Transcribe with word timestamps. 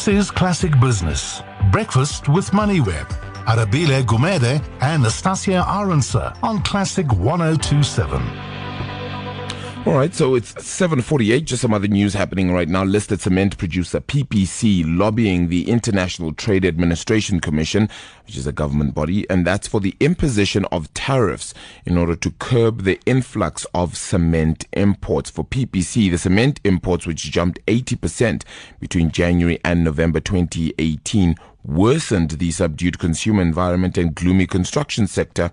This 0.00 0.08
is 0.08 0.30
Classic 0.30 0.72
Business. 0.80 1.42
Breakfast 1.70 2.26
with 2.26 2.52
MoneyWeb. 2.52 3.06
Arabile 3.44 4.02
Gumede 4.04 4.64
and 4.80 5.04
Nastassia 5.04 5.62
Arendse 5.62 6.42
on 6.42 6.62
Classic 6.62 7.06
1027. 7.12 8.59
All 9.86 9.94
right, 9.94 10.14
so 10.14 10.34
it's 10.34 10.52
7:48. 10.56 11.46
Just 11.46 11.62
some 11.62 11.72
other 11.72 11.88
news 11.88 12.12
happening 12.12 12.52
right 12.52 12.68
now. 12.68 12.84
Listed 12.84 13.22
cement 13.22 13.56
producer 13.56 13.98
PPC 13.98 14.84
lobbying 14.86 15.48
the 15.48 15.70
International 15.70 16.34
Trade 16.34 16.66
Administration 16.66 17.40
Commission, 17.40 17.88
which 18.26 18.36
is 18.36 18.46
a 18.46 18.52
government 18.52 18.94
body, 18.94 19.28
and 19.30 19.46
that's 19.46 19.66
for 19.66 19.80
the 19.80 19.96
imposition 19.98 20.66
of 20.66 20.92
tariffs 20.92 21.54
in 21.86 21.96
order 21.96 22.14
to 22.14 22.30
curb 22.32 22.82
the 22.82 23.00
influx 23.06 23.64
of 23.72 23.96
cement 23.96 24.66
imports. 24.74 25.30
For 25.30 25.44
PPC, 25.44 26.10
the 26.10 26.18
cement 26.18 26.60
imports, 26.62 27.06
which 27.06 27.30
jumped 27.30 27.58
80% 27.66 28.44
between 28.80 29.10
January 29.10 29.60
and 29.64 29.82
November 29.82 30.20
2018, 30.20 31.36
worsened 31.64 32.32
the 32.32 32.50
subdued 32.50 32.98
consumer 32.98 33.40
environment 33.40 33.96
and 33.96 34.14
gloomy 34.14 34.46
construction 34.46 35.06
sector 35.06 35.50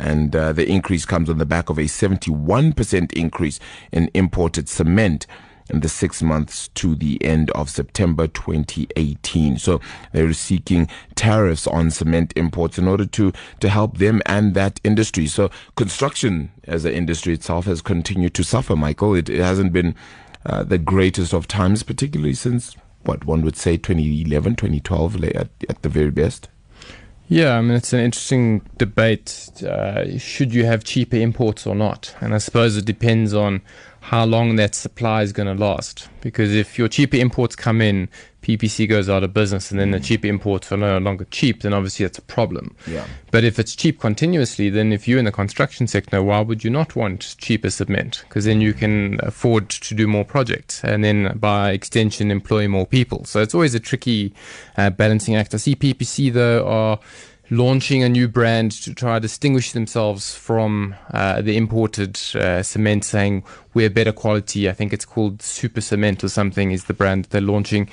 and 0.00 0.34
uh, 0.34 0.52
the 0.52 0.66
increase 0.66 1.04
comes 1.04 1.28
on 1.28 1.38
the 1.38 1.46
back 1.46 1.68
of 1.68 1.78
a 1.78 1.82
71% 1.82 3.12
increase 3.12 3.60
in 3.92 4.10
imported 4.14 4.68
cement 4.68 5.26
in 5.70 5.80
the 5.80 5.88
six 5.88 6.20
months 6.22 6.68
to 6.68 6.94
the 6.94 7.22
end 7.24 7.50
of 7.52 7.70
September 7.70 8.26
2018. 8.26 9.58
So 9.58 9.80
they're 10.12 10.32
seeking 10.32 10.88
tariffs 11.14 11.66
on 11.66 11.90
cement 11.90 12.32
imports 12.36 12.78
in 12.78 12.88
order 12.88 13.06
to, 13.06 13.32
to 13.60 13.68
help 13.68 13.98
them 13.98 14.20
and 14.26 14.54
that 14.54 14.80
industry. 14.82 15.26
So 15.26 15.50
construction 15.76 16.50
as 16.64 16.84
an 16.84 16.92
industry 16.92 17.34
itself 17.34 17.66
has 17.66 17.82
continued 17.82 18.34
to 18.34 18.42
suffer, 18.42 18.74
Michael. 18.74 19.14
It, 19.14 19.28
it 19.28 19.40
hasn't 19.40 19.72
been 19.72 19.94
uh, 20.44 20.64
the 20.64 20.78
greatest 20.78 21.32
of 21.32 21.46
times, 21.46 21.82
particularly 21.82 22.34
since 22.34 22.76
what 23.02 23.24
one 23.24 23.42
would 23.42 23.56
say 23.56 23.76
2011, 23.76 24.56
2012 24.56 25.24
at, 25.24 25.48
at 25.68 25.82
the 25.82 25.88
very 25.88 26.10
best. 26.10 26.48
Yeah, 27.32 27.56
I 27.56 27.60
mean, 27.60 27.76
it's 27.76 27.92
an 27.92 28.00
interesting 28.00 28.62
debate. 28.76 29.52
Uh, 29.62 30.18
should 30.18 30.52
you 30.52 30.66
have 30.66 30.82
cheaper 30.82 31.16
imports 31.16 31.64
or 31.64 31.76
not? 31.76 32.12
And 32.20 32.34
I 32.34 32.38
suppose 32.38 32.76
it 32.76 32.84
depends 32.84 33.32
on 33.32 33.62
how 34.00 34.24
long 34.24 34.56
that 34.56 34.74
supply 34.74 35.22
is 35.22 35.32
going 35.32 35.46
to 35.46 35.54
last. 35.54 36.08
Because 36.22 36.52
if 36.52 36.76
your 36.76 36.88
cheaper 36.88 37.18
imports 37.18 37.54
come 37.54 37.80
in, 37.80 38.08
PPC 38.42 38.88
goes 38.88 39.08
out 39.08 39.22
of 39.22 39.34
business, 39.34 39.70
and 39.70 39.78
then 39.78 39.90
the 39.90 40.00
cheaper 40.00 40.26
imports 40.26 40.72
are 40.72 40.76
no 40.76 40.98
longer 40.98 41.26
cheap, 41.30 41.62
then 41.62 41.72
obviously 41.74 42.04
it's 42.06 42.18
a 42.18 42.22
problem. 42.22 42.74
Yeah. 42.86 43.06
But 43.30 43.44
if 43.44 43.58
it's 43.58 43.76
cheap 43.76 44.00
continuously, 44.00 44.70
then 44.70 44.92
if 44.92 45.06
you're 45.06 45.18
in 45.18 45.24
the 45.24 45.32
construction 45.32 45.86
sector, 45.86 46.22
why 46.22 46.40
would 46.40 46.64
you 46.64 46.70
not 46.70 46.96
want 46.96 47.36
cheaper 47.38 47.70
cement? 47.70 48.24
Because 48.28 48.44
then 48.44 48.60
you 48.60 48.72
can 48.72 49.20
afford 49.22 49.68
to 49.70 49.94
do 49.94 50.06
more 50.06 50.24
projects, 50.24 50.82
and 50.82 51.04
then 51.04 51.36
by 51.38 51.72
extension, 51.72 52.30
employ 52.30 52.66
more 52.68 52.86
people. 52.86 53.24
So 53.24 53.40
it's 53.40 53.54
always 53.54 53.74
a 53.74 53.80
tricky 53.80 54.32
uh, 54.76 54.90
balancing 54.90 55.36
act. 55.36 55.54
I 55.54 55.58
see 55.58 55.76
PPC 55.76 56.32
though 56.32 56.66
are 56.66 56.98
launching 57.50 58.02
a 58.02 58.08
new 58.08 58.28
brand 58.28 58.70
to 58.70 58.94
try 58.94 59.14
to 59.14 59.20
distinguish 59.20 59.72
themselves 59.72 60.34
from 60.34 60.94
uh, 61.12 61.42
the 61.42 61.56
imported 61.56 62.18
uh, 62.34 62.62
cement, 62.62 63.04
saying 63.04 63.42
we're 63.74 63.90
better 63.90 64.12
quality. 64.12 64.68
I 64.68 64.72
think 64.72 64.92
it's 64.92 65.04
called 65.04 65.42
Super 65.42 65.80
Cement 65.80 66.22
or 66.22 66.28
something 66.28 66.70
is 66.70 66.84
the 66.84 66.94
brand 66.94 67.26
they're 67.26 67.40
launching, 67.40 67.88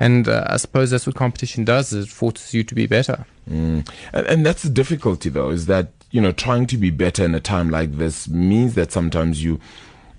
and 0.00 0.26
uh, 0.26 0.44
I 0.48 0.56
suppose 0.56 0.90
that's 0.90 1.06
what 1.06 1.16
competition 1.16 1.64
does: 1.64 1.92
is 1.92 2.06
it 2.06 2.10
forces 2.10 2.54
you 2.54 2.64
to 2.64 2.74
be 2.74 2.86
better. 2.86 3.26
Mm. 3.48 3.88
And, 4.12 4.26
and 4.26 4.46
that's 4.46 4.62
the 4.62 4.70
difficulty, 4.70 5.28
though, 5.28 5.50
is 5.50 5.66
that 5.66 5.88
you 6.10 6.20
know 6.20 6.32
trying 6.32 6.66
to 6.68 6.76
be 6.76 6.90
better 6.90 7.24
in 7.24 7.34
a 7.34 7.40
time 7.40 7.70
like 7.70 7.98
this 7.98 8.28
means 8.28 8.74
that 8.74 8.92
sometimes 8.92 9.44
you, 9.44 9.60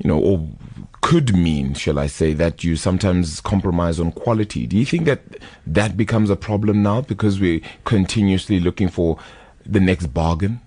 you 0.03 0.09
know, 0.09 0.19
or 0.19 0.47
could 1.01 1.33
mean, 1.35 1.73
shall 1.73 1.97
I 1.97 2.07
say, 2.07 2.33
that 2.33 2.63
you 2.63 2.75
sometimes 2.75 3.39
compromise 3.41 3.99
on 3.99 4.11
quality. 4.11 4.67
Do 4.67 4.77
you 4.77 4.85
think 4.85 5.05
that 5.05 5.21
that 5.65 5.95
becomes 5.95 6.29
a 6.29 6.35
problem 6.35 6.83
now 6.83 7.01
because 7.01 7.39
we're 7.39 7.61
continuously 7.85 8.59
looking 8.59 8.89
for 8.89 9.17
the 9.65 9.79
next 9.79 10.07
bargain? 10.07 10.61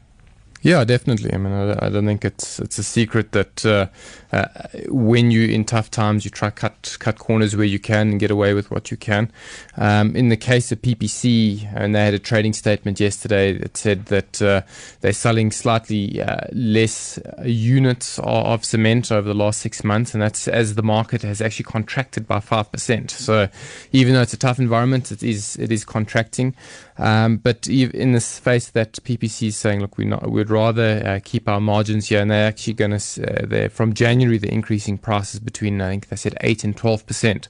Yeah, 0.66 0.82
definitely. 0.82 1.32
I 1.32 1.36
mean, 1.36 1.52
I, 1.52 1.86
I 1.86 1.88
don't 1.90 2.06
think 2.06 2.24
it's 2.24 2.58
it's 2.58 2.76
a 2.76 2.82
secret 2.82 3.30
that 3.30 3.64
uh, 3.64 3.86
uh, 4.32 4.46
when 4.88 5.30
you 5.30 5.46
in 5.46 5.64
tough 5.64 5.92
times, 5.92 6.24
you 6.24 6.30
try 6.32 6.50
cut 6.50 6.96
cut 6.98 7.20
corners 7.20 7.54
where 7.54 7.64
you 7.64 7.78
can 7.78 8.10
and 8.10 8.18
get 8.18 8.32
away 8.32 8.52
with 8.52 8.68
what 8.68 8.90
you 8.90 8.96
can. 8.96 9.30
Um, 9.76 10.16
in 10.16 10.28
the 10.28 10.36
case 10.36 10.72
of 10.72 10.82
PPC, 10.82 11.72
and 11.72 11.94
they 11.94 12.04
had 12.04 12.14
a 12.14 12.18
trading 12.18 12.52
statement 12.52 12.98
yesterday 12.98 13.52
that 13.52 13.76
said 13.76 14.06
that 14.06 14.42
uh, 14.42 14.62
they're 15.02 15.12
selling 15.12 15.52
slightly 15.52 16.20
uh, 16.20 16.48
less 16.50 17.20
units 17.44 18.18
of, 18.24 18.64
cement 18.64 19.12
over 19.12 19.28
the 19.28 19.34
last 19.34 19.60
six 19.60 19.84
months, 19.84 20.14
and 20.14 20.20
that's 20.20 20.48
as 20.48 20.74
the 20.74 20.82
market 20.82 21.22
has 21.22 21.40
actually 21.40 21.66
contracted 21.66 22.26
by 22.26 22.40
five 22.40 22.72
percent. 22.72 23.12
So, 23.12 23.48
even 23.92 24.14
though 24.14 24.22
it's 24.22 24.34
a 24.34 24.36
tough 24.36 24.58
environment, 24.58 25.12
it 25.12 25.22
is 25.22 25.54
it 25.60 25.70
is 25.70 25.84
contracting. 25.84 26.56
Um, 26.98 27.36
but 27.36 27.68
in 27.68 28.12
the 28.12 28.20
space 28.20 28.70
that 28.70 28.94
PPC 28.94 29.48
is 29.48 29.56
saying, 29.56 29.80
look, 29.80 29.98
we're 29.98 30.08
not, 30.08 30.30
we'd 30.30 30.50
rather 30.56 31.02
uh, 31.04 31.20
keep 31.22 31.48
our 31.48 31.60
margins 31.60 32.08
here, 32.08 32.20
and 32.20 32.30
they're 32.30 32.48
actually 32.48 32.72
going 32.74 32.98
to, 32.98 33.42
uh, 33.42 33.46
they're 33.46 33.68
from 33.68 33.92
January, 33.92 34.38
they're 34.38 34.50
increasing 34.50 34.98
prices 34.98 35.40
between, 35.40 35.80
I 35.80 35.90
think 35.90 36.08
they 36.08 36.16
said 36.16 36.36
8 36.40 36.64
and 36.64 36.76
12%. 36.76 37.48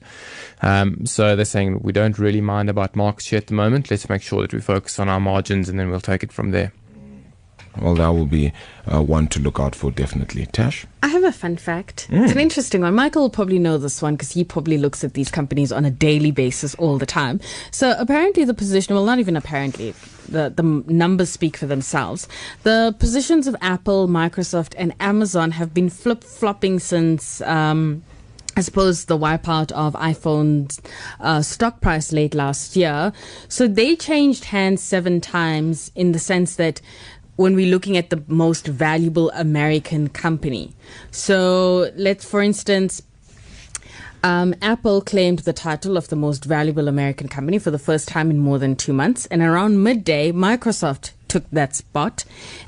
Um, 0.61 1.05
so 1.05 1.35
they're 1.35 1.45
saying 1.45 1.79
we 1.81 1.93
don't 1.93 2.19
really 2.19 2.41
mind 2.41 2.69
about 2.69 2.95
market 2.95 3.23
share 3.23 3.37
at 3.37 3.47
the 3.47 3.53
moment. 3.53 3.89
Let's 3.89 4.09
make 4.09 4.21
sure 4.21 4.41
that 4.41 4.53
we 4.53 4.61
focus 4.61 4.99
on 4.99 5.09
our 5.09 5.19
margins, 5.19 5.69
and 5.69 5.79
then 5.79 5.89
we'll 5.89 5.99
take 5.99 6.23
it 6.23 6.31
from 6.31 6.51
there. 6.51 6.71
Well, 7.81 7.95
that 7.95 8.09
will 8.09 8.25
be 8.25 8.53
uh, 8.91 9.01
one 9.01 9.27
to 9.29 9.39
look 9.39 9.59
out 9.59 9.75
for, 9.75 9.91
definitely. 9.91 10.45
Tash? 10.47 10.85
I 11.03 11.07
have 11.07 11.23
a 11.23 11.31
fun 11.31 11.57
fact. 11.57 12.07
Mm. 12.09 12.23
It's 12.23 12.31
an 12.33 12.39
interesting 12.39 12.81
one. 12.81 12.95
Michael 12.95 13.23
will 13.23 13.29
probably 13.29 13.59
know 13.59 13.77
this 13.77 14.01
one 14.01 14.15
because 14.15 14.31
he 14.31 14.43
probably 14.43 14.77
looks 14.77 15.03
at 15.03 15.13
these 15.13 15.29
companies 15.29 15.71
on 15.71 15.85
a 15.85 15.91
daily 15.91 16.31
basis 16.31 16.75
all 16.75 16.97
the 16.97 17.05
time. 17.05 17.39
So, 17.71 17.95
apparently, 17.97 18.45
the 18.45 18.53
position, 18.53 18.95
well, 18.95 19.05
not 19.05 19.19
even 19.19 19.35
apparently, 19.35 19.93
the, 20.27 20.51
the 20.55 20.63
numbers 20.63 21.29
speak 21.29 21.57
for 21.57 21.65
themselves. 21.65 22.27
The 22.63 22.95
positions 22.99 23.47
of 23.47 23.55
Apple, 23.61 24.07
Microsoft, 24.07 24.73
and 24.77 24.93
Amazon 24.99 25.51
have 25.51 25.73
been 25.73 25.89
flip 25.89 26.23
flopping 26.23 26.79
since. 26.79 27.41
Um, 27.41 28.03
I 28.57 28.61
suppose 28.61 29.05
the 29.05 29.19
wipeout 29.19 29.71
of 29.73 29.93
iPhone's 29.93 30.81
uh, 31.19 31.43
stock 31.43 31.79
price 31.79 32.11
late 32.11 32.33
last 32.33 32.75
year. 32.75 33.13
So 33.47 33.67
they 33.67 33.95
changed 33.95 34.45
hands 34.45 34.81
seven 34.81 35.21
times 35.21 35.91
in 35.93 36.11
the 36.11 36.17
sense 36.17 36.55
that 36.55 36.81
when 37.37 37.55
we're 37.55 37.71
looking 37.71 37.95
at 37.95 38.09
the 38.09 38.21
most 38.27 38.67
valuable 38.67 39.31
American 39.31 40.09
company. 40.09 40.73
So 41.11 41.91
let's, 41.95 42.25
for 42.25 42.41
instance, 42.41 43.01
um, 44.23 44.55
Apple 44.61 45.01
claimed 45.01 45.39
the 45.39 45.53
title 45.53 45.95
of 45.95 46.09
the 46.09 46.15
most 46.15 46.43
valuable 46.43 46.87
American 46.87 47.29
company 47.29 47.59
for 47.59 47.71
the 47.71 47.79
first 47.79 48.07
time 48.07 48.29
in 48.29 48.39
more 48.39 48.59
than 48.59 48.75
two 48.75 48.91
months. 48.91 49.25
And 49.27 49.41
around 49.41 49.83
midday, 49.83 50.31
Microsoft 50.31 51.11
took 51.27 51.49
that 51.51 51.75
spot. 51.75 52.25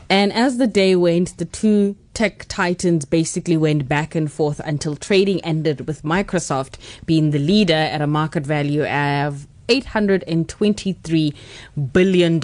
And 0.09 0.31
as 0.31 0.57
the 0.57 0.68
day 0.68 0.96
waned, 0.96 1.34
the 1.38 1.46
two 1.46 1.96
tech 2.13 2.46
titans 2.47 3.06
basically 3.06 3.57
went 3.57 3.88
back 3.88 4.13
and 4.13 4.31
forth 4.31 4.59
until 4.59 4.96
trading 4.96 5.44
ended 5.44 5.88
with 5.88 6.03
Microsoft 6.03 6.75
being 7.06 7.31
the 7.31 7.40
leader 7.40 7.74
at 7.74 8.01
a 8.01 8.07
market 8.07 8.46
value 8.46 8.86
of 8.86 9.47
$823 9.69 11.34
billion. 11.94 12.40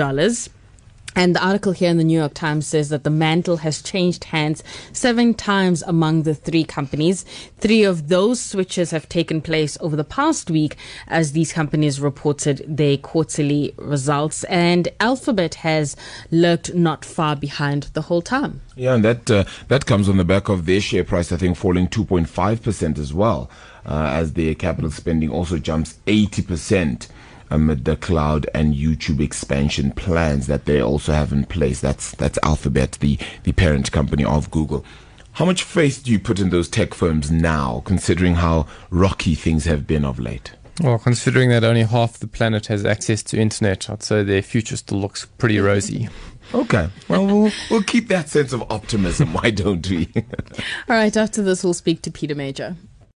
And 1.15 1.33
the 1.33 1.45
article 1.45 1.71
here 1.71 1.89
in 1.89 1.97
the 1.97 2.03
New 2.03 2.19
York 2.19 2.33
Times 2.33 2.67
says 2.67 2.89
that 2.89 3.03
the 3.03 3.09
mantle 3.09 3.57
has 3.57 3.81
changed 3.81 4.25
hands 4.25 4.63
seven 4.91 5.33
times 5.33 5.81
among 5.83 6.23
the 6.23 6.35
three 6.35 6.65
companies. 6.65 7.23
Three 7.57 7.83
of 7.83 8.09
those 8.09 8.41
switches 8.41 8.91
have 8.91 9.07
taken 9.07 9.41
place 9.41 9.77
over 9.79 9.95
the 9.95 10.03
past 10.03 10.51
week 10.51 10.75
as 11.07 11.31
these 11.31 11.53
companies 11.53 12.01
reported 12.01 12.65
their 12.67 12.97
quarterly 12.97 13.73
results. 13.77 14.43
And 14.45 14.89
Alphabet 14.99 15.55
has 15.55 15.95
lurked 16.31 16.73
not 16.73 17.05
far 17.05 17.35
behind 17.35 17.83
the 17.93 18.01
whole 18.03 18.21
time. 18.21 18.61
Yeah, 18.75 18.95
and 18.95 19.05
that 19.05 19.31
uh, 19.31 19.45
that 19.69 19.85
comes 19.85 20.09
on 20.09 20.17
the 20.17 20.25
back 20.25 20.49
of 20.49 20.65
their 20.65 20.81
share 20.81 21.05
price, 21.05 21.31
I 21.31 21.37
think, 21.37 21.55
falling 21.55 21.87
2.5% 21.87 22.97
as 22.97 23.13
well, 23.13 23.49
uh, 23.85 24.09
as 24.11 24.33
their 24.33 24.53
capital 24.53 24.91
spending 24.91 25.29
also 25.29 25.57
jumps 25.57 25.97
80% 26.07 27.07
amid 27.49 27.85
the 27.85 27.95
cloud 27.95 28.49
and 28.53 28.73
YouTube 28.73 29.19
expansion 29.19 29.91
plans 29.91 30.47
that 30.47 30.65
they 30.65 30.81
also 30.81 31.13
have 31.13 31.31
in 31.31 31.45
place. 31.45 31.79
That's 31.79 32.11
that's 32.11 32.39
Alphabet, 32.43 32.97
the 33.01 33.17
the 33.43 33.53
parent 33.53 33.91
company 33.91 34.25
of 34.25 34.51
Google. 34.51 34.85
How 35.33 35.45
much 35.45 35.63
faith 35.63 36.03
do 36.03 36.11
you 36.11 36.19
put 36.19 36.39
in 36.39 36.49
those 36.49 36.69
tech 36.69 36.93
firms 36.93 37.29
now, 37.29 37.81
considering 37.85 38.35
how 38.35 38.67
rocky 38.89 39.35
things 39.35 39.65
have 39.65 39.85
been 39.85 40.05
of 40.05 40.17
late? 40.17 40.53
Well, 40.81 40.99
considering 40.99 41.49
that 41.49 41.63
only 41.63 41.83
half 41.83 42.19
the 42.19 42.27
planet 42.27 42.67
has 42.67 42.85
access 42.85 43.23
to 43.23 43.39
internet, 43.39 43.89
I'd 43.89 44.03
say 44.03 44.23
their 44.23 44.41
future 44.41 44.75
still 44.75 44.99
looks 44.99 45.25
pretty 45.25 45.59
rosy. 45.59 46.09
Okay. 46.53 46.89
Well, 47.07 47.25
we'll, 47.25 47.51
we'll 47.71 47.83
keep 47.83 48.07
that 48.09 48.29
sense 48.29 48.53
of 48.53 48.63
optimism. 48.69 49.33
Why 49.33 49.51
don't 49.51 49.89
we? 49.89 50.09
All 50.15 50.95
right. 50.95 51.15
After 51.15 51.41
this, 51.41 51.63
we'll 51.63 51.73
speak 51.73 52.01
to 52.03 52.11
Peter 52.11 52.35
Major. 52.35 52.75